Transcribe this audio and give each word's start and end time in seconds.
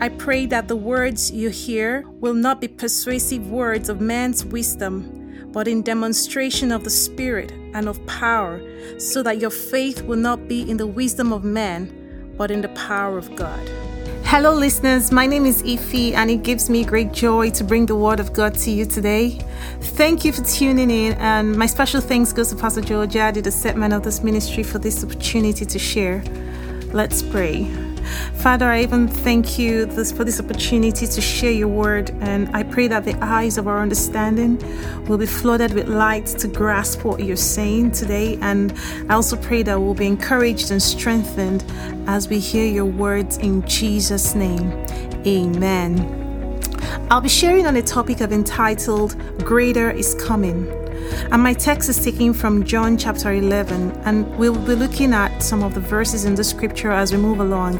I 0.00 0.08
pray 0.08 0.46
that 0.46 0.68
the 0.68 0.76
words 0.76 1.30
you 1.30 1.50
hear 1.50 2.04
will 2.20 2.34
not 2.34 2.60
be 2.60 2.68
persuasive 2.68 3.48
words 3.50 3.88
of 3.88 4.00
man's 4.00 4.44
wisdom, 4.44 5.50
but 5.52 5.68
in 5.68 5.82
demonstration 5.82 6.72
of 6.72 6.82
the 6.82 6.90
Spirit 6.90 7.52
and 7.74 7.88
of 7.88 8.04
power, 8.06 8.60
so 8.98 9.22
that 9.22 9.40
your 9.40 9.50
faith 9.50 10.02
will 10.02 10.18
not 10.18 10.48
be 10.48 10.68
in 10.68 10.76
the 10.76 10.86
wisdom 10.86 11.32
of 11.32 11.44
man, 11.44 12.34
but 12.36 12.50
in 12.50 12.60
the 12.60 12.68
power 12.70 13.16
of 13.16 13.34
God. 13.36 13.60
Hello, 14.24 14.52
listeners. 14.52 15.12
My 15.12 15.26
name 15.26 15.46
is 15.46 15.62
Ify, 15.62 16.12
and 16.14 16.28
it 16.28 16.42
gives 16.42 16.68
me 16.68 16.84
great 16.84 17.12
joy 17.12 17.50
to 17.50 17.62
bring 17.62 17.86
the 17.86 17.94
Word 17.94 18.18
of 18.18 18.32
God 18.32 18.54
to 18.56 18.70
you 18.72 18.84
today. 18.84 19.38
Thank 19.80 20.24
you 20.24 20.32
for 20.32 20.42
tuning 20.42 20.90
in, 20.90 21.12
and 21.14 21.56
my 21.56 21.66
special 21.66 22.00
thanks 22.00 22.32
goes 22.32 22.48
to 22.50 22.56
Pastor 22.56 22.80
Georgia, 22.80 23.30
the 23.32 23.50
set 23.50 23.76
man 23.76 23.92
of 23.92 24.02
this 24.02 24.24
ministry, 24.24 24.64
for 24.64 24.80
this 24.80 25.04
opportunity 25.04 25.64
to 25.64 25.78
share. 25.78 26.24
Let's 26.92 27.22
pray. 27.22 27.93
Father, 28.34 28.66
I 28.66 28.82
even 28.82 29.08
thank 29.08 29.58
you 29.58 29.86
this, 29.86 30.12
for 30.12 30.24
this 30.24 30.40
opportunity 30.40 31.06
to 31.06 31.20
share 31.20 31.50
your 31.50 31.68
word, 31.68 32.10
and 32.20 32.54
I 32.54 32.62
pray 32.62 32.88
that 32.88 33.04
the 33.04 33.16
eyes 33.24 33.58
of 33.58 33.66
our 33.66 33.80
understanding 33.80 34.58
will 35.06 35.18
be 35.18 35.26
flooded 35.26 35.72
with 35.72 35.88
light 35.88 36.26
to 36.26 36.48
grasp 36.48 37.04
what 37.04 37.22
you're 37.22 37.36
saying 37.36 37.92
today. 37.92 38.38
And 38.40 38.72
I 39.08 39.14
also 39.14 39.36
pray 39.36 39.62
that 39.62 39.80
we'll 39.80 39.94
be 39.94 40.06
encouraged 40.06 40.70
and 40.70 40.82
strengthened 40.82 41.64
as 42.06 42.28
we 42.28 42.38
hear 42.38 42.66
your 42.66 42.86
words 42.86 43.38
in 43.38 43.66
Jesus' 43.66 44.34
name. 44.34 44.72
Amen. 45.26 46.22
I'll 47.10 47.20
be 47.20 47.28
sharing 47.28 47.66
on 47.66 47.76
a 47.76 47.82
topic 47.82 48.20
I've 48.20 48.32
entitled 48.32 49.16
Greater 49.38 49.90
is 49.90 50.14
Coming. 50.14 50.83
And 51.30 51.42
my 51.42 51.54
text 51.54 51.88
is 51.88 52.02
taken 52.02 52.32
from 52.34 52.64
John 52.64 52.96
chapter 52.96 53.32
11, 53.32 53.90
and 54.04 54.26
we'll 54.36 54.54
be 54.54 54.74
looking 54.74 55.12
at 55.12 55.42
some 55.42 55.62
of 55.62 55.74
the 55.74 55.80
verses 55.80 56.24
in 56.24 56.34
the 56.34 56.44
scripture 56.44 56.90
as 56.90 57.12
we 57.12 57.18
move 57.18 57.40
along. 57.40 57.78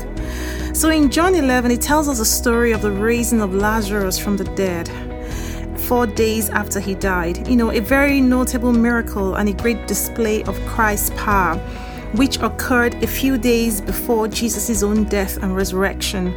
So 0.75 0.91
in 0.91 1.11
John 1.11 1.35
11, 1.35 1.71
it 1.71 1.81
tells 1.81 2.09
us 2.09 2.21
a 2.21 2.25
story 2.25 2.73
of 2.73 2.83
the 2.83 2.91
raising 2.91 3.41
of 3.41 3.55
Lazarus 3.55 4.19
from 4.19 4.37
the 4.37 4.45
dead 4.57 4.89
four 5.85 6.07
days 6.07 6.49
after 6.49 6.81
he 6.81 6.95
died. 6.95 7.47
You 7.47 7.57
know, 7.57 7.71
a 7.71 7.81
very 7.81 8.21
notable 8.21 8.73
miracle 8.73 9.35
and 9.35 9.49
a 9.49 9.53
great 9.53 9.87
display 9.87 10.43
of 10.45 10.59
Christ's 10.67 11.11
power, 11.11 11.57
which 12.15 12.39
occurred 12.39 12.95
a 13.03 13.07
few 13.07 13.37
days 13.37 13.81
before 13.81 14.27
Jesus' 14.29 14.83
own 14.83 15.05
death 15.05 15.37
and 15.43 15.55
resurrection. 15.55 16.33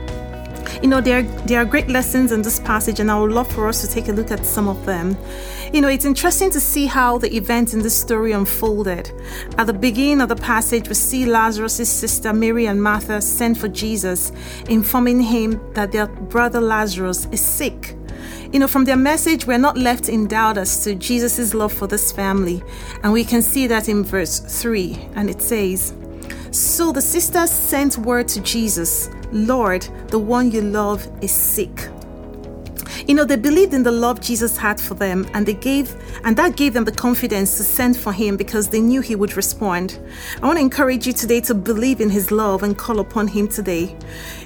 You 0.81 0.89
know, 0.89 1.01
there, 1.01 1.23
there 1.23 1.59
are 1.59 1.65
great 1.65 1.87
lessons 1.87 2.31
in 2.31 2.41
this 2.41 2.59
passage, 2.59 2.99
and 2.99 3.09
I 3.09 3.19
would 3.19 3.31
love 3.31 3.51
for 3.51 3.67
us 3.67 3.81
to 3.81 3.87
take 3.87 4.07
a 4.07 4.11
look 4.11 4.31
at 4.31 4.45
some 4.45 4.67
of 4.67 4.85
them. 4.85 5.17
You 5.73 5.81
know, 5.81 5.87
it's 5.87 6.05
interesting 6.05 6.49
to 6.51 6.59
see 6.59 6.85
how 6.85 7.17
the 7.17 7.35
events 7.35 7.73
in 7.73 7.81
this 7.81 7.99
story 7.99 8.31
unfolded. 8.31 9.11
At 9.57 9.67
the 9.67 9.73
beginning 9.73 10.21
of 10.21 10.29
the 10.29 10.35
passage, 10.35 10.87
we 10.87 10.95
see 10.95 11.25
Lazarus' 11.25 11.89
sister 11.89 12.31
Mary 12.31 12.67
and 12.67 12.81
Martha 12.81 13.21
sent 13.21 13.57
for 13.57 13.67
Jesus, 13.67 14.31
informing 14.69 15.21
him 15.21 15.59
that 15.73 15.91
their 15.91 16.07
brother 16.07 16.61
Lazarus 16.61 17.27
is 17.31 17.41
sick. 17.41 17.95
You 18.53 18.59
know, 18.59 18.67
from 18.67 18.85
their 18.85 18.95
message, 18.95 19.45
we're 19.45 19.57
not 19.57 19.77
left 19.77 20.07
in 20.07 20.27
doubt 20.27 20.57
as 20.57 20.83
to 20.85 20.95
Jesus' 20.95 21.53
love 21.53 21.73
for 21.73 21.87
this 21.87 22.11
family. 22.11 22.63
And 23.03 23.11
we 23.11 23.25
can 23.25 23.41
see 23.41 23.67
that 23.67 23.89
in 23.89 24.03
verse 24.03 24.39
3, 24.39 25.09
and 25.15 25.29
it 25.29 25.41
says, 25.41 25.93
So 26.52 26.93
the 26.93 27.02
sisters 27.02 27.52
sent 27.52 27.97
word 27.97 28.27
to 28.30 28.42
Jesus 28.42 29.09
Lord, 29.32 29.88
the 30.08 30.20
one 30.20 30.52
you 30.52 30.61
love 30.61 31.08
is 31.21 31.32
sick. 31.32 31.89
You 33.08 33.15
know, 33.15 33.23
they 33.23 33.38
believed 33.38 33.73
in 33.73 33.83
the 33.83 33.92
love 33.92 34.20
Jesus 34.20 34.58
had 34.58 34.82
for 34.82 34.93
them, 34.93 35.26
and 35.33 35.45
they 35.45 35.54
gave, 35.54 35.95
and 36.26 36.36
that 36.36 36.58
gave 36.58 36.73
them 36.73 36.83
the 36.83 36.92
confidence 36.92 37.55
to 37.55 37.64
send 37.64 37.95
for 37.95 38.11
him 38.11 38.36
because 38.36 38.67
they 38.67 38.82
knew 38.82 38.99
he 38.99 39.16
would 39.16 39.37
respond. 39.37 39.98
I 40.42 40.45
want 40.45 40.58
to 40.58 40.61
encourage 40.61 41.08
you 41.08 41.14
today 41.14 41.39
to 41.42 41.54
believe 41.54 42.02
in 42.02 42.10
his 42.10 42.32
love 42.32 42.64
and 42.64 42.77
call 42.77 42.99
upon 42.99 43.30
him 43.30 43.48
today. 43.48 43.95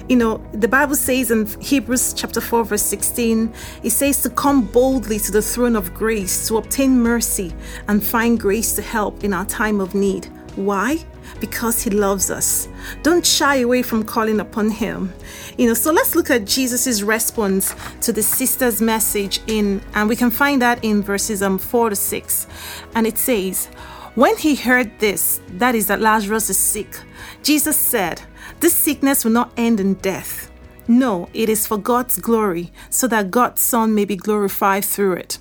You 0.08 0.16
know, 0.16 0.40
the 0.52 0.68
Bible 0.68 0.94
says 0.94 1.32
in 1.32 1.46
Hebrews 1.60 2.14
chapter 2.14 2.40
4, 2.40 2.64
verse 2.64 2.82
16, 2.82 3.52
it 3.82 3.90
says 3.90 4.22
to 4.22 4.30
come 4.30 4.66
boldly 4.66 5.18
to 5.18 5.32
the 5.32 5.42
throne 5.42 5.74
of 5.74 5.92
grace 5.92 6.46
to 6.46 6.58
obtain 6.58 7.00
mercy 7.00 7.52
and 7.88 8.02
find 8.02 8.38
grace 8.38 8.74
to 8.76 8.82
help 8.82 9.24
in 9.24 9.32
our 9.32 9.46
time 9.46 9.80
of 9.80 9.94
need. 9.94 10.26
Why? 10.54 11.04
Because 11.40 11.82
he 11.82 11.90
loves 11.90 12.30
us. 12.30 12.68
Don't 13.02 13.26
shy 13.26 13.56
away 13.56 13.82
from 13.82 14.04
calling 14.04 14.40
upon 14.40 14.70
him. 14.70 15.12
You 15.58 15.68
know, 15.68 15.74
so 15.74 15.92
let's 15.92 16.14
look 16.14 16.30
at 16.30 16.46
Jesus' 16.46 17.02
response 17.02 17.74
to 18.00 18.12
the 18.12 18.22
sister's 18.22 18.80
message 18.80 19.40
in, 19.46 19.82
and 19.94 20.08
we 20.08 20.16
can 20.16 20.30
find 20.30 20.62
that 20.62 20.84
in 20.84 21.02
verses 21.02 21.42
um, 21.42 21.58
4 21.58 21.90
to 21.90 21.96
6. 21.96 22.46
And 22.94 23.06
it 23.06 23.18
says, 23.18 23.66
When 24.14 24.36
he 24.36 24.54
heard 24.54 24.98
this, 24.98 25.40
that 25.48 25.74
is, 25.74 25.86
that 25.88 26.00
Lazarus 26.00 26.50
is 26.50 26.58
sick, 26.58 27.00
Jesus 27.42 27.76
said, 27.76 28.22
This 28.60 28.74
sickness 28.74 29.24
will 29.24 29.32
not 29.32 29.52
end 29.56 29.80
in 29.80 29.94
death. 29.94 30.50
No, 30.88 31.28
it 31.32 31.48
is 31.48 31.66
for 31.66 31.78
God's 31.78 32.18
glory, 32.18 32.72
so 32.90 33.06
that 33.08 33.30
God's 33.30 33.62
Son 33.62 33.94
may 33.94 34.04
be 34.04 34.16
glorified 34.16 34.84
through 34.84 35.14
it. 35.14 35.38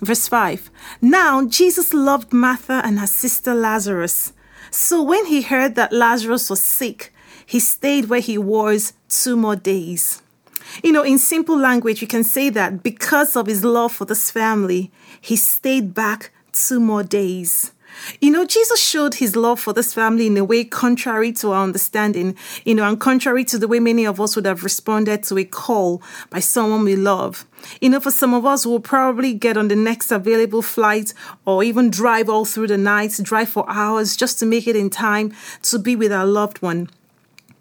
Verse 0.00 0.28
5 0.28 0.70
Now 1.00 1.46
Jesus 1.46 1.94
loved 1.94 2.32
Martha 2.32 2.82
and 2.84 2.98
her 2.98 3.06
sister 3.06 3.54
Lazarus. 3.54 4.33
So 4.76 5.04
when 5.04 5.26
he 5.26 5.42
heard 5.42 5.76
that 5.76 5.92
Lazarus 5.92 6.50
was 6.50 6.60
sick, 6.60 7.14
he 7.46 7.60
stayed 7.60 8.06
where 8.08 8.18
he 8.18 8.36
was 8.36 8.92
two 9.08 9.36
more 9.36 9.54
days. 9.54 10.20
You 10.82 10.90
know, 10.90 11.04
in 11.04 11.16
simple 11.18 11.56
language, 11.56 12.02
you 12.02 12.08
can 12.08 12.24
say 12.24 12.50
that 12.50 12.82
because 12.82 13.36
of 13.36 13.46
his 13.46 13.62
love 13.62 13.92
for 13.92 14.04
this 14.04 14.32
family, 14.32 14.90
he 15.20 15.36
stayed 15.36 15.94
back 15.94 16.32
two 16.52 16.80
more 16.80 17.04
days. 17.04 17.70
You 18.20 18.30
know, 18.30 18.44
Jesus 18.44 18.80
showed 18.80 19.14
his 19.14 19.36
love 19.36 19.60
for 19.60 19.72
this 19.72 19.94
family 19.94 20.26
in 20.26 20.36
a 20.36 20.44
way 20.44 20.64
contrary 20.64 21.32
to 21.34 21.52
our 21.52 21.64
understanding, 21.64 22.36
you 22.64 22.74
know, 22.74 22.88
and 22.88 23.00
contrary 23.00 23.44
to 23.44 23.58
the 23.58 23.68
way 23.68 23.80
many 23.80 24.04
of 24.04 24.20
us 24.20 24.36
would 24.36 24.46
have 24.46 24.64
responded 24.64 25.22
to 25.24 25.38
a 25.38 25.44
call 25.44 26.02
by 26.30 26.40
someone 26.40 26.84
we 26.84 26.96
love. 26.96 27.46
You 27.80 27.90
know, 27.90 28.00
for 28.00 28.10
some 28.10 28.34
of 28.34 28.44
us, 28.44 28.66
we'll 28.66 28.80
probably 28.80 29.34
get 29.34 29.56
on 29.56 29.68
the 29.68 29.76
next 29.76 30.12
available 30.12 30.62
flight 30.62 31.14
or 31.44 31.64
even 31.64 31.90
drive 31.90 32.28
all 32.28 32.44
through 32.44 32.68
the 32.68 32.78
night, 32.78 33.18
drive 33.22 33.48
for 33.48 33.64
hours 33.68 34.16
just 34.16 34.38
to 34.40 34.46
make 34.46 34.66
it 34.66 34.76
in 34.76 34.90
time 34.90 35.32
to 35.62 35.78
be 35.78 35.96
with 35.96 36.12
our 36.12 36.26
loved 36.26 36.60
one. 36.62 36.90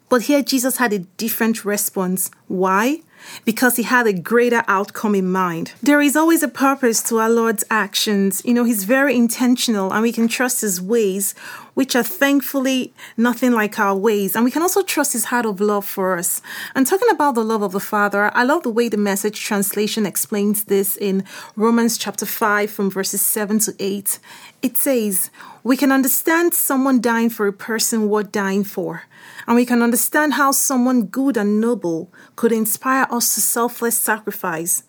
But 0.10 0.24
here, 0.24 0.44
Jesus 0.44 0.78
had 0.78 0.94
a 0.94 1.00
different 1.00 1.66
response. 1.66 2.30
Why? 2.48 3.02
Because 3.46 3.76
he 3.76 3.84
had 3.84 4.08
a 4.08 4.14
greater 4.14 4.64
outcome 4.68 5.16
in 5.16 5.32
mind. 5.32 5.74
There 5.82 6.02
is 6.02 6.16
always 6.16 6.44
a 6.44 6.48
purpose 6.48 7.02
to 7.04 7.20
our 7.20 7.30
Lord's 7.30 7.64
actions. 7.70 8.42
You 8.46 8.54
know, 8.54 8.64
he's 8.64 8.84
very 8.84 9.16
intentional 9.16 9.92
and 9.92 10.02
we 10.02 10.12
can 10.12 10.28
trust 10.28 10.62
his 10.62 10.82
ways, 10.82 11.36
which 11.74 11.96
are 11.96 12.04
thankfully 12.04 12.94
nothing 13.18 13.52
like 13.52 13.80
our 13.80 13.96
ways. 13.96 14.36
And 14.36 14.46
we 14.46 14.52
can 14.52 14.62
also 14.62 14.82
trust 14.82 15.14
his 15.14 15.26
heart 15.26 15.46
of 15.46 15.60
love 15.60 15.86
for 15.86 16.18
us. 16.18 16.42
And 16.76 16.86
talking 16.86 17.10
about 17.10 17.36
the 17.36 17.44
love 17.44 17.62
of 17.62 17.72
the 17.72 17.80
Father, 17.80 18.32
I 18.34 18.44
love 18.44 18.64
the 18.64 18.70
way 18.70 18.90
the 18.90 18.98
message 18.98 19.42
translation 19.42 20.06
explains 20.06 20.66
this 20.66 20.96
in 20.98 21.24
Romans 21.56 21.98
chapter 21.98 22.26
5 22.26 22.70
from 22.70 22.90
verses 22.90 23.22
7 23.22 23.60
to 23.60 23.76
8. 23.80 24.20
It 24.62 24.78
says, 24.78 25.30
We 25.64 25.78
can 25.78 25.92
understand 25.92 26.54
someone 26.54 27.02
dying 27.02 27.30
for 27.30 27.48
a 27.48 27.54
person 27.54 28.10
worth 28.10 28.32
dying 28.32 28.64
for 28.64 29.04
and 29.48 29.56
we 29.56 29.66
can 29.66 29.82
understand 29.82 30.34
how 30.34 30.52
someone 30.52 31.06
good 31.06 31.38
and 31.38 31.60
noble 31.60 32.12
could 32.36 32.52
inspire 32.52 33.08
us 33.10 33.36
to 33.36 33.42
selfless 33.42 33.98
sacrifice. 33.98 34.84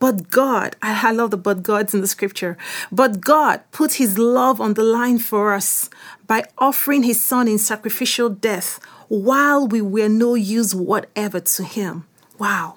But 0.00 0.30
God, 0.30 0.76
I 0.82 1.12
love 1.12 1.30
the 1.30 1.36
but 1.36 1.62
gods 1.62 1.94
in 1.94 2.00
the 2.00 2.06
scripture, 2.06 2.56
but 2.90 3.20
God 3.20 3.60
put 3.70 3.94
his 3.94 4.18
love 4.18 4.58
on 4.60 4.74
the 4.74 4.82
line 4.82 5.18
for 5.18 5.52
us 5.52 5.90
by 6.26 6.44
offering 6.56 7.02
his 7.02 7.22
son 7.22 7.46
in 7.46 7.58
sacrificial 7.58 8.30
death 8.30 8.80
while 9.08 9.68
we 9.68 9.82
were 9.82 10.08
no 10.08 10.34
use 10.34 10.74
whatever 10.74 11.38
to 11.40 11.64
him. 11.64 12.06
Wow. 12.38 12.76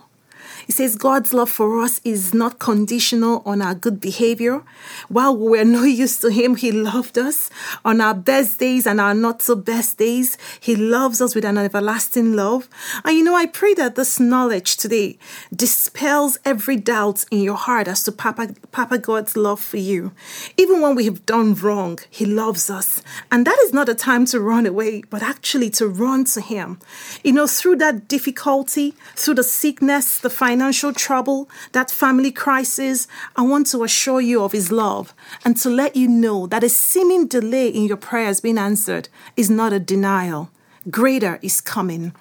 He 0.66 0.72
says 0.72 0.95
God's 0.95 1.34
love 1.34 1.50
for 1.50 1.81
us 1.81 2.00
is 2.04 2.34
not 2.34 2.60
conditional 2.60 3.42
on 3.45 3.62
our 3.62 3.75
good 3.75 4.00
behavior. 4.00 4.63
While 5.10 5.38
we 5.38 5.57
were 5.57 5.66
no 5.66 5.84
use 6.04 6.19
to 6.19 6.30
Him, 6.30 6.56
He 6.56 6.72
loved 6.72 7.18
us. 7.18 7.50
On 7.84 8.01
our 8.01 8.13
best 8.13 8.60
days 8.60 8.88
and 8.88 9.00
our 9.00 9.13
not 9.13 9.42
so 9.42 9.56
best 9.56 9.98
days, 9.98 10.38
He 10.60 10.75
loves 10.75 11.22
us 11.22 11.36
with 11.36 11.45
an 11.45 11.57
everlasting 11.57 12.34
love. 12.34 12.69
And 13.04 13.18
you 13.18 13.24
know, 13.24 13.36
I 13.36 13.45
pray 13.45 13.74
that 13.75 13.95
this 13.95 14.19
knowledge 14.19 14.78
today 14.78 15.18
dispels 15.56 16.38
every 16.46 16.78
doubt 16.78 17.25
in 17.31 17.42
your 17.42 17.56
heart 17.56 17.88
as 17.88 18.04
to 18.04 18.12
Papa, 18.12 18.56
Papa 18.72 18.98
God's 18.98 19.36
love 19.36 19.60
for 19.60 19.78
you. 19.78 20.12
Even 20.57 20.81
when 20.81 20.96
we 20.96 21.06
have 21.06 21.25
done 21.25 21.54
wrong, 21.56 22.00
He 22.10 22.25
loves 22.25 22.69
us. 22.69 23.01
And 23.31 23.46
that 23.46 23.57
is 23.63 23.74
not 23.74 23.89
a 23.89 23.96
time 23.96 24.25
to 24.28 24.39
run 24.39 24.66
away, 24.66 25.04
but 25.10 25.24
actually 25.24 25.69
to 25.72 25.88
run 25.88 26.25
to 26.25 26.42
Him. 26.42 26.80
You 27.24 27.34
know, 27.34 27.48
through 27.48 27.78
that 27.78 28.07
difficulty, 28.07 28.94
through 29.16 29.36
the 29.36 29.44
sickness, 29.44 30.19
the 30.19 30.30
financial, 30.34 30.92
trouble, 30.92 31.50
that 31.72 31.90
family 31.90 32.32
crisis, 32.32 33.08
I 33.36 33.44
want 33.44 33.68
to 33.68 33.84
assure 33.84 34.22
you 34.22 34.44
of 34.44 34.52
His 34.52 34.72
love 34.72 35.14
and 35.46 35.56
to 35.58 35.70
let 35.70 35.96
you 35.96 36.08
know 36.08 36.48
that 36.48 36.64
a 36.64 36.70
seeming 36.70 37.28
delay 37.28 37.68
in 37.68 37.86
your 37.86 37.98
prayers 37.98 38.42
being 38.42 38.58
answered 38.58 39.10
is 39.38 39.50
not 39.50 39.74
a 39.74 39.80
denial. 39.80 40.50
Greater 40.90 41.40
is 41.42 41.62
coming. 41.62 42.14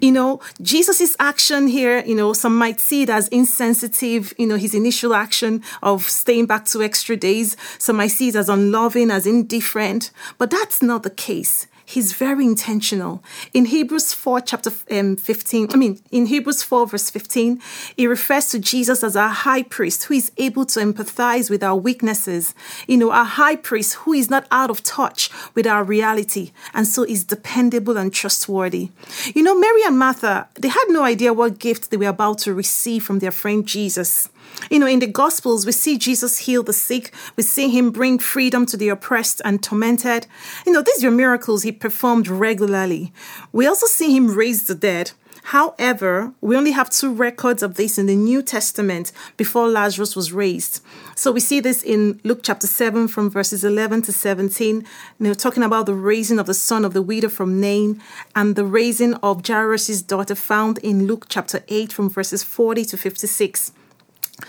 You 0.00 0.12
know, 0.12 0.40
Jesus' 0.60 1.16
action 1.18 1.68
here, 1.68 2.04
you 2.04 2.14
know, 2.14 2.32
some 2.34 2.56
might 2.56 2.80
see 2.80 3.02
it 3.02 3.10
as 3.10 3.28
insensitive, 3.28 4.34
you 4.36 4.46
know, 4.46 4.56
his 4.56 4.74
initial 4.74 5.14
action 5.14 5.62
of 5.82 6.02
staying 6.02 6.46
back 6.46 6.66
two 6.66 6.82
extra 6.82 7.16
days. 7.16 7.56
Some 7.78 7.96
might 7.96 8.08
see 8.08 8.28
it 8.28 8.36
as 8.36 8.50
unloving, 8.50 9.10
as 9.10 9.26
indifferent, 9.26 10.10
but 10.36 10.50
that's 10.50 10.82
not 10.82 11.02
the 11.02 11.10
case. 11.10 11.66
He's 11.86 12.14
very 12.14 12.44
intentional. 12.44 13.22
In 13.52 13.66
Hebrews 13.66 14.14
4, 14.14 14.40
chapter 14.40 14.70
um, 14.90 15.16
15, 15.16 15.68
I 15.72 15.76
mean, 15.76 16.00
in 16.10 16.26
Hebrews 16.26 16.62
4, 16.62 16.86
verse 16.86 17.10
15, 17.10 17.60
he 17.96 18.06
refers 18.06 18.48
to 18.48 18.58
Jesus 18.58 19.04
as 19.04 19.16
our 19.16 19.28
high 19.28 19.62
priest 19.62 20.04
who 20.04 20.14
is 20.14 20.32
able 20.38 20.64
to 20.66 20.80
empathize 20.80 21.50
with 21.50 21.62
our 21.62 21.76
weaknesses. 21.76 22.54
You 22.88 22.96
know, 22.96 23.10
our 23.10 23.26
high 23.26 23.56
priest 23.56 23.94
who 23.94 24.14
is 24.14 24.30
not 24.30 24.46
out 24.50 24.70
of 24.70 24.82
touch 24.82 25.30
with 25.54 25.66
our 25.66 25.84
reality 25.84 26.52
and 26.72 26.86
so 26.86 27.02
is 27.02 27.22
dependable 27.24 27.98
and 27.98 28.12
trustworthy. 28.12 28.90
You 29.34 29.42
know, 29.42 29.58
Mary 29.58 29.82
and 29.84 29.98
Martha, 29.98 30.48
they 30.54 30.68
had 30.68 30.86
no 30.88 31.02
idea 31.02 31.34
what 31.34 31.58
gift 31.58 31.90
they 31.90 31.98
were 31.98 32.06
about 32.06 32.38
to 32.38 32.54
receive 32.54 33.04
from 33.04 33.18
their 33.18 33.30
friend 33.30 33.66
Jesus. 33.66 34.30
You 34.70 34.78
know, 34.78 34.86
in 34.86 34.98
the 34.98 35.06
Gospels, 35.06 35.66
we 35.66 35.72
see 35.72 35.98
Jesus 35.98 36.38
heal 36.38 36.62
the 36.62 36.72
sick, 36.72 37.12
we 37.36 37.42
see 37.42 37.68
him 37.68 37.90
bring 37.90 38.18
freedom 38.18 38.66
to 38.66 38.76
the 38.76 38.88
oppressed 38.88 39.42
and 39.44 39.62
tormented. 39.62 40.26
You 40.66 40.72
know, 40.72 40.82
these 40.82 41.04
are 41.04 41.10
miracles 41.10 41.62
he 41.62 41.72
performed 41.72 42.28
regularly. 42.28 43.12
We 43.52 43.66
also 43.66 43.86
see 43.86 44.16
him 44.16 44.34
raise 44.34 44.66
the 44.66 44.74
dead. 44.74 45.12
However, 45.48 46.32
we 46.40 46.56
only 46.56 46.70
have 46.70 46.88
two 46.88 47.12
records 47.12 47.62
of 47.62 47.74
this 47.74 47.98
in 47.98 48.06
the 48.06 48.16
New 48.16 48.40
Testament 48.40 49.12
before 49.36 49.68
Lazarus 49.68 50.16
was 50.16 50.32
raised. 50.32 50.80
So 51.16 51.30
we 51.32 51.40
see 51.40 51.60
this 51.60 51.82
in 51.82 52.18
Luke 52.24 52.40
chapter 52.42 52.66
7 52.66 53.08
from 53.08 53.28
verses 53.28 53.62
11 53.62 54.02
to 54.02 54.12
17, 54.12 54.76
you 54.76 54.84
know, 55.18 55.34
talking 55.34 55.62
about 55.62 55.84
the 55.84 55.94
raising 55.94 56.38
of 56.38 56.46
the 56.46 56.54
son 56.54 56.82
of 56.82 56.94
the 56.94 57.02
widow 57.02 57.28
from 57.28 57.60
Nain 57.60 58.00
and 58.34 58.56
the 58.56 58.64
raising 58.64 59.14
of 59.16 59.46
Jairus' 59.46 60.00
daughter 60.00 60.34
found 60.34 60.78
in 60.78 61.06
Luke 61.06 61.26
chapter 61.28 61.62
8 61.68 61.92
from 61.92 62.08
verses 62.08 62.42
40 62.42 62.86
to 62.86 62.96
56. 62.96 63.72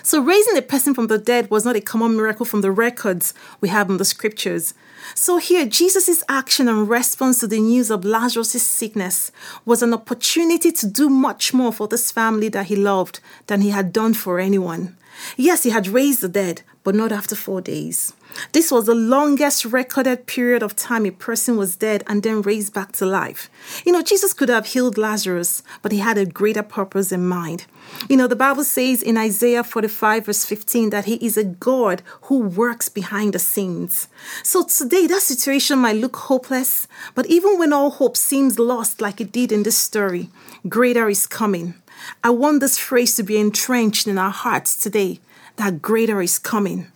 So, 0.02 0.20
raising 0.20 0.58
a 0.58 0.64
person 0.64 0.96
from 0.96 1.08
the 1.08 1.18
dead 1.20 1.52
was 1.52 1.64
not 1.64 1.76
a 1.76 1.82
common 1.82 2.16
miracle 2.16 2.46
from 2.46 2.62
the 2.62 2.72
records 2.72 3.34
we 3.62 3.70
have 3.70 3.90
in 3.90 3.98
the 3.98 4.06
scriptures. 4.06 4.74
So, 5.14 5.38
here, 5.38 5.66
Jesus' 5.66 6.24
action 6.28 6.68
and 6.68 6.90
response 6.90 7.40
to 7.40 7.48
the 7.48 7.60
news 7.60 7.92
of 7.92 8.04
Lazarus' 8.04 8.64
sickness 8.64 9.32
was 9.64 9.84
an 9.84 9.94
opportunity 9.94 10.72
to 10.72 10.88
do 10.88 11.08
much 11.10 11.54
more 11.54 11.72
for 11.72 11.88
this 11.88 12.12
family 12.12 12.50
that 12.50 12.66
he 12.66 12.76
loved 12.76 13.20
than 13.46 13.62
he 13.62 13.70
had 13.70 13.94
done 13.94 14.16
for 14.16 14.40
anyone. 14.40 14.98
Yes, 15.38 15.64
he 15.64 15.70
had 15.70 15.88
raised 15.88 16.22
the 16.22 16.30
dead, 16.30 16.64
but 16.84 16.96
not 16.96 17.12
after 17.12 17.36
four 17.36 17.62
days. 17.62 18.14
This 18.52 18.72
was 18.72 18.86
the 18.86 18.96
longest 18.96 19.66
recorded 19.66 20.28
period 20.28 20.64
of 20.64 20.76
time 20.76 21.06
a 21.06 21.12
person 21.12 21.58
was 21.58 21.76
dead 21.76 22.04
and 22.08 22.24
then 22.24 22.42
raised 22.42 22.74
back 22.74 22.92
to 22.94 23.06
life. 23.06 23.50
You 23.86 23.92
know, 23.92 24.02
Jesus 24.02 24.34
could 24.34 24.50
have 24.50 24.68
healed 24.68 24.98
Lazarus, 24.98 25.64
but 25.82 25.92
he 25.92 26.00
had 26.00 26.18
a 26.18 26.26
greater 26.26 26.64
purpose 26.64 27.12
in 27.12 27.28
mind. 27.28 27.66
You 28.10 28.18
know, 28.18 28.28
the 28.28 28.36
Bible 28.36 28.64
says 28.64 29.02
in 29.02 29.18
Isaiah 29.18 29.64
45, 29.64 30.26
verse 30.26 30.46
15, 30.46 30.90
that 30.90 31.06
he 31.06 31.16
is 31.16 31.38
a 31.38 31.44
God 31.44 32.02
who 32.24 32.40
works 32.40 32.90
behind 32.90 33.34
the 33.34 33.40
scenes. 33.40 34.08
So 34.44 34.64
today, 34.64 35.08
that 35.08 35.22
situation 35.22 35.80
might 35.80 35.98
look 35.98 36.16
hopeless, 36.16 36.88
but 37.14 37.26
even 37.28 37.58
when 37.58 37.74
all 37.74 37.92
hope 37.92 38.18
seems 38.18 38.60
lost, 38.60 39.02
like 39.02 39.22
it 39.22 39.32
did 39.32 39.52
in 39.52 39.64
this 39.64 39.78
story, 39.78 40.30
greater 40.68 41.08
is 41.10 41.28
coming. 41.28 41.76
I 42.24 42.32
want 42.32 42.60
this 42.60 42.78
phrase 42.78 43.16
to 43.16 43.24
be 43.24 43.38
entrenched 43.38 44.08
in 44.08 44.18
our 44.18 44.32
hearts 44.32 44.76
today 44.76 45.20
that 45.58 45.82
greater 45.82 46.22
is 46.22 46.38
coming. 46.38 46.92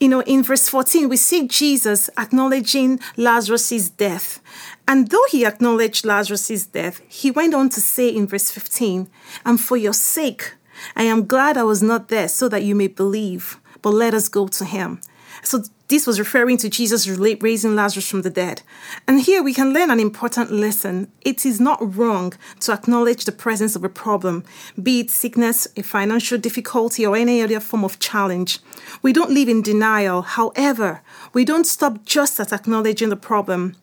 You 0.00 0.08
know, 0.08 0.22
in 0.22 0.42
verse 0.42 0.68
14, 0.68 1.08
we 1.08 1.16
see 1.16 1.46
Jesus 1.46 2.10
acknowledging 2.18 3.00
Lazarus' 3.16 3.88
death. 3.88 4.40
And 4.86 5.08
though 5.08 5.24
he 5.30 5.46
acknowledged 5.46 6.04
Lazarus' 6.04 6.66
death, 6.66 7.00
he 7.08 7.30
went 7.30 7.54
on 7.54 7.68
to 7.70 7.80
say 7.80 8.08
in 8.08 8.26
verse 8.26 8.50
15, 8.50 9.08
And 9.44 9.60
for 9.60 9.76
your 9.76 9.92
sake, 9.92 10.54
I 10.96 11.04
am 11.04 11.26
glad 11.26 11.56
I 11.56 11.62
was 11.62 11.82
not 11.82 12.08
there 12.08 12.28
so 12.28 12.48
that 12.48 12.64
you 12.64 12.74
may 12.74 12.88
believe, 12.88 13.58
but 13.82 13.94
let 13.94 14.14
us 14.14 14.28
go 14.28 14.48
to 14.48 14.64
him. 14.64 15.00
So 15.42 15.62
this 15.94 16.08
was 16.08 16.18
referring 16.18 16.56
to 16.56 16.68
Jesus 16.68 17.06
raising 17.06 17.76
Lazarus 17.76 18.10
from 18.10 18.22
the 18.22 18.28
dead. 18.28 18.62
And 19.06 19.20
here 19.20 19.44
we 19.44 19.54
can 19.54 19.72
learn 19.72 19.92
an 19.92 20.00
important 20.00 20.50
lesson. 20.50 21.12
It 21.20 21.46
is 21.46 21.60
not 21.60 21.78
wrong 21.96 22.32
to 22.62 22.72
acknowledge 22.72 23.24
the 23.24 23.30
presence 23.30 23.76
of 23.76 23.84
a 23.84 23.88
problem, 23.88 24.42
be 24.82 24.98
it 24.98 25.10
sickness, 25.10 25.68
a 25.76 25.82
financial 25.84 26.36
difficulty, 26.36 27.06
or 27.06 27.14
any 27.14 27.40
other 27.40 27.60
form 27.60 27.84
of 27.84 28.00
challenge. 28.00 28.58
We 29.02 29.12
don't 29.12 29.30
live 29.30 29.48
in 29.48 29.62
denial. 29.62 30.22
However, 30.22 31.00
we 31.32 31.44
don't 31.44 31.64
stop 31.64 32.04
just 32.04 32.40
at 32.40 32.52
acknowledging 32.52 33.10
the 33.10 33.16
problem. 33.30 33.76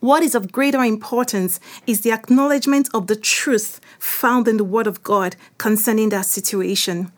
What 0.00 0.22
is 0.22 0.34
of 0.34 0.52
greater 0.52 0.84
importance 0.84 1.60
is 1.86 2.02
the 2.02 2.12
acknowledgement 2.12 2.90
of 2.92 3.06
the 3.06 3.16
truth 3.16 3.80
found 3.98 4.48
in 4.48 4.58
the 4.58 4.64
Word 4.64 4.86
of 4.86 5.02
God 5.02 5.34
concerning 5.56 6.10
that 6.10 6.26
situation. 6.26 7.10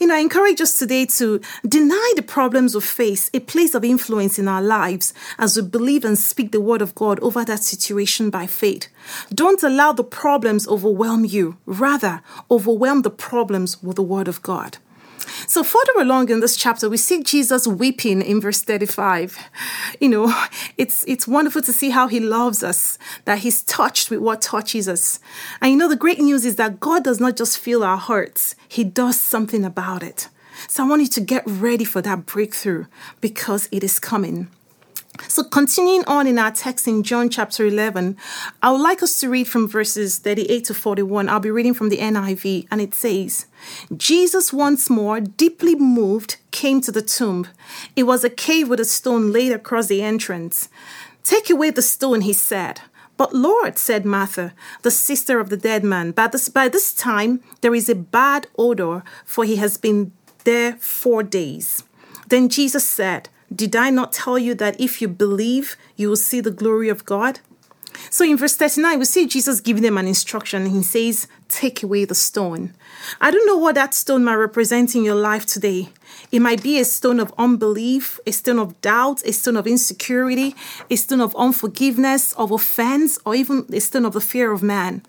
You 0.00 0.06
know, 0.06 0.14
I 0.14 0.20
encourage 0.20 0.60
us 0.60 0.78
today 0.78 1.06
to 1.06 1.40
deny 1.66 2.12
the 2.16 2.22
problems 2.22 2.74
we 2.74 2.80
face 2.80 3.30
a 3.34 3.40
place 3.40 3.74
of 3.74 3.84
influence 3.84 4.38
in 4.38 4.48
our 4.48 4.62
lives 4.62 5.12
as 5.38 5.56
we 5.56 5.62
believe 5.62 6.04
and 6.04 6.18
speak 6.18 6.52
the 6.52 6.60
word 6.60 6.82
of 6.82 6.94
God 6.94 7.20
over 7.20 7.44
that 7.44 7.62
situation 7.62 8.30
by 8.30 8.46
faith. 8.46 8.88
Don't 9.32 9.62
allow 9.62 9.92
the 9.92 10.04
problems 10.04 10.66
overwhelm 10.68 11.24
you. 11.24 11.56
Rather, 11.66 12.22
overwhelm 12.50 13.02
the 13.02 13.10
problems 13.10 13.82
with 13.82 13.96
the 13.96 14.02
word 14.02 14.28
of 14.28 14.42
God. 14.42 14.78
So, 15.46 15.62
further 15.62 15.92
along 15.98 16.30
in 16.30 16.40
this 16.40 16.56
chapter, 16.56 16.88
we 16.88 16.96
see 16.96 17.22
Jesus 17.22 17.66
weeping 17.66 18.22
in 18.22 18.40
verse 18.40 18.62
35. 18.62 19.38
You 20.00 20.08
know, 20.08 20.34
it's, 20.78 21.04
it's 21.06 21.28
wonderful 21.28 21.62
to 21.62 21.72
see 21.72 21.90
how 21.90 22.08
he 22.08 22.20
loves 22.20 22.62
us, 22.62 22.98
that 23.24 23.38
he's 23.38 23.62
touched 23.62 24.10
with 24.10 24.20
what 24.20 24.42
touches 24.42 24.88
us. 24.88 25.20
And 25.60 25.72
you 25.72 25.76
know, 25.76 25.88
the 25.88 25.96
great 25.96 26.18
news 26.18 26.44
is 26.44 26.56
that 26.56 26.80
God 26.80 27.04
does 27.04 27.20
not 27.20 27.36
just 27.36 27.58
feel 27.58 27.84
our 27.84 27.98
hurts, 27.98 28.54
he 28.68 28.84
does 28.84 29.20
something 29.20 29.64
about 29.64 30.02
it. 30.02 30.28
So, 30.68 30.84
I 30.84 30.88
want 30.88 31.02
you 31.02 31.08
to 31.08 31.20
get 31.20 31.42
ready 31.46 31.84
for 31.84 32.02
that 32.02 32.26
breakthrough 32.26 32.86
because 33.20 33.68
it 33.72 33.82
is 33.82 33.98
coming. 33.98 34.48
So, 35.28 35.44
continuing 35.44 36.04
on 36.06 36.26
in 36.26 36.38
our 36.38 36.50
text 36.50 36.88
in 36.88 37.02
John 37.02 37.28
chapter 37.28 37.66
11, 37.66 38.16
I 38.62 38.72
would 38.72 38.80
like 38.80 39.02
us 39.02 39.20
to 39.20 39.28
read 39.28 39.46
from 39.46 39.68
verses 39.68 40.18
38 40.18 40.64
to 40.64 40.74
41. 40.74 41.28
I'll 41.28 41.38
be 41.38 41.50
reading 41.50 41.74
from 41.74 41.90
the 41.90 41.98
NIV, 41.98 42.66
and 42.70 42.80
it 42.80 42.94
says, 42.94 43.46
Jesus 43.94 44.54
once 44.54 44.88
more, 44.88 45.20
deeply 45.20 45.74
moved, 45.74 46.36
came 46.50 46.80
to 46.80 46.90
the 46.90 47.02
tomb. 47.02 47.46
It 47.94 48.04
was 48.04 48.24
a 48.24 48.30
cave 48.30 48.70
with 48.70 48.80
a 48.80 48.86
stone 48.86 49.32
laid 49.32 49.52
across 49.52 49.88
the 49.88 50.02
entrance. 50.02 50.70
Take 51.22 51.50
away 51.50 51.70
the 51.70 51.82
stone, 51.82 52.22
he 52.22 52.32
said. 52.32 52.80
But 53.18 53.34
Lord, 53.34 53.76
said 53.78 54.06
Martha, 54.06 54.54
the 54.80 54.90
sister 54.90 55.38
of 55.38 55.50
the 55.50 55.58
dead 55.58 55.84
man, 55.84 56.12
by 56.12 56.28
this, 56.28 56.48
by 56.48 56.68
this 56.68 56.94
time 56.94 57.42
there 57.60 57.74
is 57.74 57.90
a 57.90 57.94
bad 57.94 58.46
odor, 58.56 59.04
for 59.26 59.44
he 59.44 59.56
has 59.56 59.76
been 59.76 60.12
there 60.44 60.72
four 60.76 61.22
days. 61.22 61.84
Then 62.28 62.48
Jesus 62.48 62.84
said, 62.84 63.28
did 63.54 63.76
I 63.76 63.90
not 63.90 64.12
tell 64.12 64.38
you 64.38 64.54
that 64.54 64.80
if 64.80 65.00
you 65.00 65.08
believe, 65.08 65.76
you 65.96 66.08
will 66.08 66.16
see 66.16 66.40
the 66.40 66.50
glory 66.50 66.88
of 66.88 67.04
God? 67.04 67.40
So 68.10 68.24
in 68.24 68.36
verse 68.36 68.56
39, 68.56 68.98
we 68.98 69.04
see 69.04 69.26
Jesus 69.26 69.60
giving 69.60 69.82
them 69.82 69.98
an 69.98 70.06
instruction. 70.06 70.66
He 70.66 70.82
says, 70.82 71.28
Take 71.48 71.82
away 71.82 72.04
the 72.04 72.14
stone. 72.14 72.74
I 73.20 73.30
don't 73.30 73.46
know 73.46 73.58
what 73.58 73.74
that 73.74 73.94
stone 73.94 74.24
might 74.24 74.34
represent 74.34 74.94
in 74.94 75.04
your 75.04 75.14
life 75.14 75.44
today. 75.46 75.90
It 76.30 76.40
might 76.40 76.62
be 76.62 76.78
a 76.78 76.84
stone 76.84 77.20
of 77.20 77.34
unbelief, 77.36 78.18
a 78.26 78.32
stone 78.32 78.58
of 78.58 78.80
doubt, 78.80 79.22
a 79.24 79.32
stone 79.32 79.56
of 79.56 79.66
insecurity, 79.66 80.54
a 80.90 80.96
stone 80.96 81.20
of 81.20 81.36
unforgiveness, 81.36 82.32
of 82.34 82.50
offense, 82.50 83.18
or 83.26 83.34
even 83.34 83.66
a 83.72 83.80
stone 83.80 84.04
of 84.04 84.14
the 84.14 84.20
fear 84.20 84.52
of 84.52 84.62
man. 84.62 85.02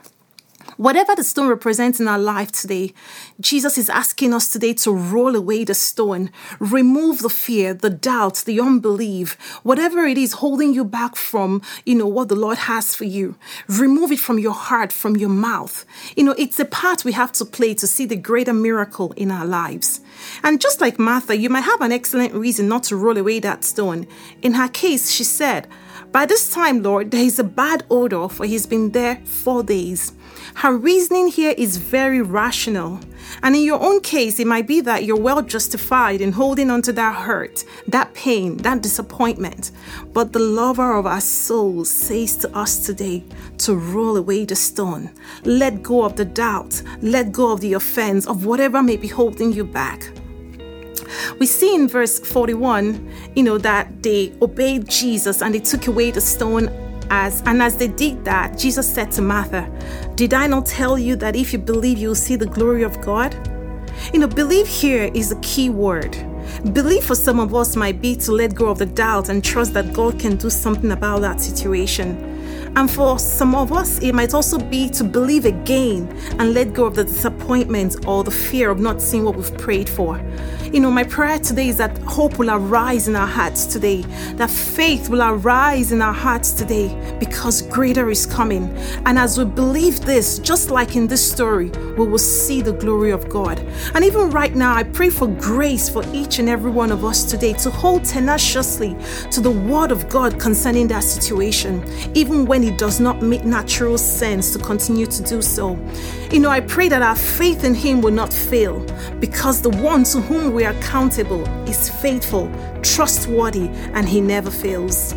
Whatever 0.78 1.16
the 1.16 1.24
stone 1.24 1.48
represents 1.48 2.00
in 2.00 2.08
our 2.08 2.20
life 2.20 2.52
today, 2.52 2.94
Jesus 3.40 3.78
is 3.78 3.90
asking 3.90 4.34
us 4.34 4.50
today 4.50 4.74
to 4.76 4.92
roll 4.92 5.36
away 5.36 5.64
the 5.64 5.74
stone, 5.74 6.32
remove 6.60 7.20
the 7.20 7.30
fear, 7.30 7.74
the 7.74 7.90
doubt, 7.90 8.44
the 8.46 8.60
unbelief, 8.60 9.38
whatever 9.64 10.06
it 10.06 10.18
is 10.18 10.34
holding 10.34 10.74
you 10.74 10.84
back 10.84 11.16
from, 11.16 11.62
you 11.86 11.96
know, 11.96 12.08
what 12.08 12.30
the 12.30 12.36
Lord 12.36 12.58
has 12.58 12.96
for 12.96 13.06
you. 13.06 13.36
Remove 13.68 14.12
it 14.12 14.20
from 14.20 14.40
your 14.40 14.54
heart, 14.54 14.92
from 14.92 15.16
your 15.16 15.30
mouth. 15.30 15.86
You 16.16 16.24
know, 16.24 16.36
it's 16.38 16.60
a 16.60 16.66
part 16.66 17.06
we 17.06 17.12
have 17.12 17.32
to 17.34 17.46
play 17.46 17.74
to 17.76 17.88
see 17.88 18.06
the 18.06 18.16
greater 18.16 18.54
miracle 18.54 19.12
in 19.14 19.32
our 19.32 19.46
lives. 19.46 20.02
And 20.44 20.62
just 20.62 20.82
like 20.82 20.98
Martha, 20.98 21.38
you 21.38 21.50
might 21.50 21.62
have 21.62 21.82
an 21.82 21.92
excellent 21.92 22.34
reason 22.34 22.68
not 22.68 22.84
to 22.84 22.96
roll 22.96 23.18
away 23.18 23.40
that 23.40 23.64
stone. 23.64 24.08
In 24.42 24.54
her 24.54 24.70
case, 24.70 25.12
she 25.12 25.24
said, 25.24 25.68
By 26.12 26.26
this 26.26 26.50
time, 26.50 26.82
Lord, 26.82 27.12
there 27.12 27.24
is 27.24 27.40
a 27.40 27.44
bad 27.44 27.84
odor, 27.90 28.28
for 28.28 28.46
he's 28.46 28.66
been 28.66 28.92
there 28.92 29.18
four 29.26 29.64
days. 29.64 30.14
Her 30.56 30.76
reasoning 30.76 31.28
here 31.28 31.54
is 31.58 31.78
very 31.78 32.22
rational. 32.22 33.00
And 33.42 33.56
in 33.56 33.64
your 33.64 33.82
own 33.82 34.02
case, 34.02 34.40
it 34.40 34.48
might 34.48 34.68
be 34.68 34.82
that 34.82 35.04
you're 35.06 35.20
well 35.20 35.42
justified 35.42 36.22
in 36.22 36.32
holding 36.32 36.70
on 36.70 36.82
to 36.84 36.94
that 36.94 37.16
hurt, 37.16 37.64
that 37.88 38.14
pain, 38.14 38.58
that 38.58 38.82
disappointment. 38.82 39.72
But 40.14 40.34
the 40.34 40.40
lover 40.40 40.94
of 40.94 41.06
our 41.06 41.22
souls 41.22 41.90
says 41.90 42.38
to 42.38 42.56
us 42.56 42.86
today 42.86 43.24
to 43.60 43.76
roll 43.76 44.18
away 44.18 44.46
the 44.46 44.56
stone, 44.56 45.12
let 45.44 45.82
go 45.82 46.04
of 46.04 46.16
the 46.16 46.26
doubt, 46.26 46.82
let 47.02 47.32
go 47.32 47.52
of 47.52 47.62
the 47.62 47.74
offense, 47.74 48.28
of 48.28 48.46
whatever 48.46 48.84
may 48.84 48.98
be 48.98 49.08
holding 49.08 49.52
you 49.52 49.64
back. 49.64 50.12
We 51.40 51.46
see 51.46 51.76
in 51.76 51.88
verse 51.88 52.20
41, 52.20 53.12
you 53.36 53.44
know, 53.44 53.58
that 53.60 54.04
they 54.04 54.34
obeyed 54.42 54.88
Jesus 54.88 55.42
and 55.42 55.54
they 55.54 55.60
took 55.60 55.88
away 55.88 56.12
the 56.12 56.22
stone 56.22 56.70
as 57.10 57.42
and 57.46 57.62
as 57.62 57.78
they 57.78 57.88
did 57.88 58.24
that, 58.26 58.58
Jesus 58.58 58.92
said 58.92 59.12
to 59.14 59.22
Martha, 59.22 59.70
Did 60.16 60.34
I 60.34 60.48
not 60.48 60.66
tell 60.66 60.98
you 60.98 61.16
that 61.18 61.36
if 61.36 61.54
you 61.54 61.60
believe 61.60 61.98
you'll 61.98 62.16
see 62.16 62.36
the 62.36 62.46
glory 62.46 62.84
of 62.84 63.00
God? 63.02 63.36
You 64.14 64.20
know, 64.20 64.28
believe 64.28 64.68
here 64.68 65.12
is 65.14 65.32
a 65.32 65.40
key 65.42 65.70
word. 65.70 66.12
Belief 66.74 67.06
for 67.06 67.16
some 67.16 67.40
of 67.40 67.54
us 67.56 67.76
might 67.76 68.02
be 68.02 68.16
to 68.18 68.32
let 68.32 68.56
go 68.56 68.70
of 68.70 68.80
the 68.80 68.86
doubt 68.86 69.30
and 69.30 69.44
trust 69.44 69.74
that 69.74 69.94
God 69.94 70.20
can 70.20 70.36
do 70.36 70.50
something 70.50 70.92
about 70.92 71.22
that 71.22 71.40
situation. 71.40 72.33
And 72.76 72.90
for 72.90 73.20
some 73.20 73.54
of 73.54 73.72
us, 73.72 74.00
it 74.00 74.14
might 74.14 74.34
also 74.34 74.58
be 74.58 74.90
to 74.90 75.04
believe 75.04 75.46
again 75.46 76.08
and 76.40 76.54
let 76.54 76.74
go 76.74 76.86
of 76.86 76.96
the 76.96 77.04
disappointment 77.04 78.08
or 78.08 78.24
the 78.24 78.32
fear 78.32 78.72
of 78.72 78.80
not 78.80 79.02
seeing 79.02 79.26
what 79.26 79.36
we've 79.36 79.58
prayed 79.60 79.88
for. 79.88 80.20
You 80.74 80.80
know, 80.80 80.90
my 80.90 81.04
prayer 81.04 81.38
today 81.38 81.68
is 81.68 81.78
that 81.78 81.96
hope 82.00 82.40
will 82.40 82.50
arise 82.50 83.08
in 83.08 83.16
our 83.16 83.28
hearts 83.28 83.68
today, 83.68 84.02
that 84.38 84.50
faith 84.50 85.08
will 85.08 85.22
arise 85.22 85.92
in 85.92 86.02
our 86.02 86.14
hearts 86.14 86.52
today 86.52 86.90
because 87.20 87.62
greater 87.62 88.10
is 88.10 88.26
coming. 88.26 88.76
And 89.06 89.20
as 89.20 89.38
we 89.38 89.46
believe 89.46 90.02
this, 90.02 90.40
just 90.40 90.72
like 90.72 90.96
in 90.96 91.06
this 91.06 91.24
story, 91.32 91.70
we 91.96 92.08
will 92.08 92.18
see 92.18 92.64
the 92.64 92.74
glory 92.74 93.12
of 93.12 93.30
God. 93.30 93.60
And 93.94 94.04
even 94.04 94.32
right 94.32 94.56
now, 94.56 94.74
I 94.74 94.82
pray 94.82 95.12
for 95.12 95.28
grace 95.28 95.90
for 95.90 96.04
each 96.12 96.40
and 96.40 96.50
every 96.50 96.72
one 96.72 96.92
of 96.92 97.06
us 97.06 97.24
today 97.24 97.54
to 97.54 97.70
hold 97.70 98.04
tenaciously 98.04 98.98
to 99.30 99.42
the 99.42 99.52
word 99.52 99.92
of 99.92 100.10
God 100.10 100.40
concerning 100.40 100.88
that 100.88 101.04
situation, 101.04 101.84
even 102.16 102.46
it 102.64 102.78
does 102.78 103.00
not 103.00 103.22
make 103.22 103.44
natural 103.44 103.98
sense 103.98 104.54
to 104.54 104.60
continue 104.60 105.06
to 105.06 105.24
do 105.24 105.42
so. 105.42 105.78
You 106.32 106.40
know, 106.40 106.50
I 106.50 106.62
pray 106.62 106.88
that 106.90 107.02
our 107.02 107.16
faith 107.16 107.64
in 107.64 107.74
Him 107.74 108.02
will 108.02 108.14
not 108.14 108.34
fail 108.34 108.80
because 109.20 109.62
the 109.62 109.70
one 109.70 110.04
to 110.06 110.22
whom 110.22 110.54
we 110.54 110.66
are 110.66 110.74
accountable 110.74 111.46
is 111.68 111.90
faithful, 111.90 112.52
trustworthy, 112.82 113.70
and 113.94 114.08
He 114.08 114.22
never 114.22 114.50
fails. 114.52 115.14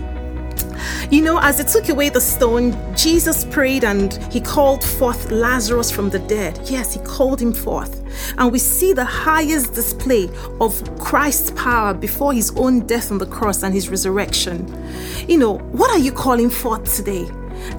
You 1.11 1.23
know, 1.23 1.38
as 1.38 1.59
they 1.59 1.65
took 1.65 1.88
away 1.88 2.09
the 2.09 2.21
stone, 2.21 2.75
Jesus 2.97 3.45
prayed 3.45 3.85
and 3.85 4.12
he 4.33 4.41
called 4.41 4.83
forth 4.83 5.31
Lazarus 5.31 5.91
from 5.91 6.11
the 6.11 6.19
dead. 6.19 6.59
Yes, 6.65 6.95
he 6.95 7.00
called 7.00 7.41
him 7.41 7.53
forth. 7.53 8.03
And 8.38 8.52
we 8.52 8.59
see 8.59 8.92
the 8.92 9.04
highest 9.04 9.75
display 9.75 10.28
of 10.61 10.99
Christ's 10.99 11.50
power 11.52 11.95
before 11.95 12.33
his 12.33 12.52
own 12.56 12.87
death 12.87 13.11
on 13.11 13.18
the 13.18 13.26
cross 13.26 13.62
and 13.62 13.73
his 13.75 13.88
resurrection. 13.88 14.66
You 15.28 15.38
know, 15.38 15.59
what 15.59 15.90
are 15.90 15.99
you 15.99 16.12
calling 16.12 16.50
forth 16.50 16.95
today? 16.95 17.28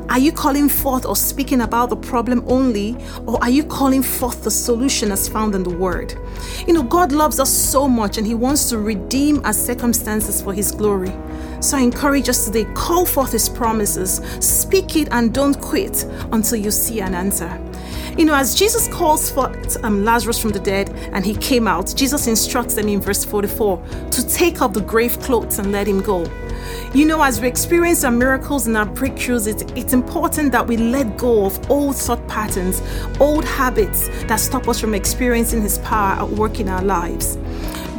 Are 0.10 0.20
you 0.20 0.32
calling 0.32 0.70
forth 0.70 1.06
or 1.06 1.16
speaking 1.16 1.62
about 1.62 1.90
the 1.90 1.96
problem 1.96 2.44
only, 2.48 2.98
or 3.26 3.42
are 3.44 3.50
you 3.50 3.64
calling 3.64 4.02
forth 4.02 4.44
the 4.44 4.52
solution 4.52 5.12
as 5.12 5.28
found 5.28 5.54
in 5.54 5.64
the 5.64 5.70
Word? 5.70 6.16
You 6.66 6.74
know, 6.74 6.84
God 6.84 7.12
loves 7.12 7.40
us 7.40 7.52
so 7.52 7.88
much 7.88 8.18
and 8.18 8.26
He 8.26 8.34
wants 8.34 8.70
to 8.70 8.80
redeem 8.80 9.46
our 9.46 9.54
circumstances 9.54 10.42
for 10.42 10.54
His 10.54 10.72
glory. 10.72 11.14
So 11.60 11.78
I 11.78 11.82
encourage 11.82 12.30
us 12.30 12.46
today 12.46 12.66
call 12.74 13.06
forth 13.06 13.32
His 13.32 13.50
promises, 13.50 14.22
speak 14.40 14.96
it, 14.96 15.10
and 15.12 15.34
don't 15.34 15.60
quit 15.62 16.04
until 16.32 16.58
you 16.58 16.72
see 16.72 17.02
an 17.02 17.14
answer. 17.14 17.67
You 18.18 18.26
know, 18.26 18.34
as 18.34 18.56
Jesus 18.56 18.88
calls 18.88 19.30
for 19.30 19.54
um, 19.84 20.04
Lazarus 20.04 20.42
from 20.42 20.50
the 20.50 20.60
dead 20.60 20.90
and 21.14 21.24
he 21.24 21.36
came 21.36 21.68
out, 21.68 21.94
Jesus 21.96 22.26
instructs 22.26 22.74
them 22.74 22.88
in 22.88 23.00
verse 23.00 23.24
44 23.24 23.78
to 24.10 24.28
take 24.28 24.60
off 24.60 24.74
the 24.74 24.82
grave 24.82 25.20
clothes 25.20 25.60
and 25.60 25.72
let 25.72 25.88
him 25.88 26.02
go. 26.02 26.26
You 26.96 27.06
know, 27.06 27.22
as 27.22 27.40
we 27.40 27.48
experience 27.48 28.04
our 28.04 28.12
miracles 28.12 28.66
and 28.66 28.76
our 28.76 28.88
breakthroughs, 28.88 29.48
it's, 29.48 29.62
it's 29.76 29.94
important 29.94 30.52
that 30.52 30.66
we 30.66 30.78
let 30.78 31.16
go 31.16 31.46
of 31.46 31.70
old 31.70 31.96
thought 31.96 32.28
patterns, 32.28 32.82
old 33.20 33.46
habits 33.46 34.08
that 34.26 34.38
stop 34.38 34.68
us 34.68 34.80
from 34.80 34.96
experiencing 34.96 35.62
His 35.62 35.78
power 35.80 36.20
at 36.20 36.30
work 36.30 36.60
in 36.60 36.70
our 36.70 36.82
lives. 36.82 37.38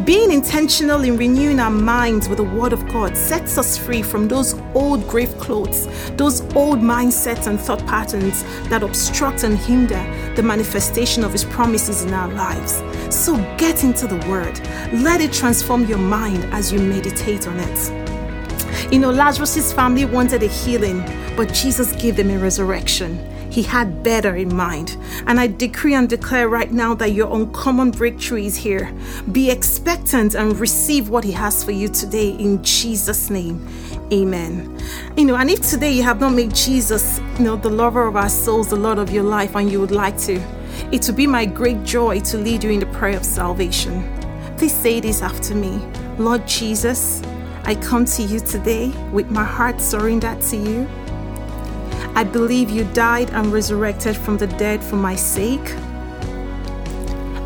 Being 0.04 0.30
intentional 0.30 1.02
in 1.02 1.16
renewing 1.16 1.58
our 1.58 1.72
minds 1.72 2.28
with 2.28 2.38
the 2.38 2.44
Word 2.44 2.72
of 2.72 2.86
God 2.88 3.16
sets 3.16 3.58
us 3.58 3.76
free 3.76 4.00
from 4.00 4.28
those 4.28 4.54
old 4.72 5.06
grave 5.08 5.36
clothes, 5.38 5.88
those 6.16 6.40
old 6.54 6.78
mindsets 6.78 7.48
and 7.48 7.60
thought 7.60 7.84
patterns 7.84 8.44
that 8.68 8.84
obstruct 8.84 9.42
and 9.42 9.58
hinder 9.58 10.00
the 10.36 10.42
manifestation 10.42 11.24
of 11.24 11.32
His 11.32 11.44
promises 11.44 12.04
in 12.04 12.14
our 12.14 12.32
lives. 12.32 12.80
So 13.14 13.36
get 13.58 13.82
into 13.82 14.06
the 14.06 14.24
Word. 14.28 14.60
Let 15.02 15.20
it 15.20 15.32
transform 15.32 15.84
your 15.86 15.98
mind 15.98 16.44
as 16.54 16.72
you 16.72 16.78
meditate 16.78 17.48
on 17.48 17.58
it. 17.58 18.92
You 18.92 19.00
know, 19.00 19.10
Lazarus' 19.10 19.72
family 19.72 20.04
wanted 20.04 20.44
a 20.44 20.48
healing, 20.48 21.00
but 21.36 21.52
Jesus 21.52 21.92
gave 21.96 22.16
them 22.16 22.30
a 22.30 22.38
resurrection. 22.38 23.18
He 23.50 23.62
had 23.62 24.02
better 24.02 24.36
in 24.36 24.54
mind. 24.54 24.96
And 25.26 25.40
I 25.40 25.46
decree 25.46 25.94
and 25.94 26.08
declare 26.08 26.48
right 26.48 26.70
now 26.70 26.94
that 26.94 27.12
your 27.12 27.34
uncommon 27.34 27.90
breakthrough 27.90 28.42
is 28.42 28.56
here. 28.56 28.92
Be 29.32 29.50
expectant 29.50 30.34
and 30.34 30.58
receive 30.58 31.08
what 31.08 31.24
He 31.24 31.32
has 31.32 31.64
for 31.64 31.72
you 31.72 31.88
today 31.88 32.30
in 32.30 32.62
Jesus' 32.62 33.30
name. 33.30 33.66
Amen. 34.12 34.78
You 35.16 35.26
know, 35.26 35.36
and 35.36 35.50
if 35.50 35.60
today 35.68 35.92
you 35.92 36.02
have 36.02 36.20
not 36.20 36.30
made 36.30 36.54
Jesus, 36.54 37.20
you 37.38 37.44
know, 37.44 37.56
the 37.56 37.68
lover 37.68 38.06
of 38.06 38.16
our 38.16 38.28
souls, 38.28 38.68
the 38.68 38.76
Lord 38.76 38.98
of 38.98 39.10
your 39.10 39.24
life, 39.24 39.54
and 39.54 39.70
you 39.70 39.80
would 39.80 39.90
like 39.90 40.16
to, 40.20 40.40
it 40.92 41.06
will 41.06 41.14
be 41.14 41.26
my 41.26 41.44
great 41.44 41.84
joy 41.84 42.20
to 42.20 42.38
lead 42.38 42.64
you 42.64 42.70
in 42.70 42.80
the 42.80 42.86
prayer 42.86 43.16
of 43.16 43.24
salvation. 43.24 44.02
Please 44.56 44.74
say 44.74 45.00
this 45.00 45.22
after 45.22 45.54
me 45.54 45.78
Lord 46.18 46.46
Jesus, 46.46 47.22
I 47.64 47.74
come 47.74 48.04
to 48.06 48.22
you 48.22 48.40
today 48.40 48.88
with 49.12 49.30
my 49.30 49.44
heart 49.44 49.80
surrendered 49.80 50.40
to 50.42 50.56
you. 50.56 50.88
I 52.18 52.24
believe 52.24 52.68
you 52.68 52.82
died 52.94 53.30
and 53.30 53.52
resurrected 53.52 54.16
from 54.16 54.38
the 54.38 54.48
dead 54.48 54.82
for 54.82 54.96
my 54.96 55.14
sake. 55.14 55.72